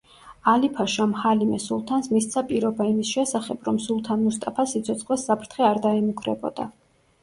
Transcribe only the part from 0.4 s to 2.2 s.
ალი-ფაშამ ჰალიმე სულთანს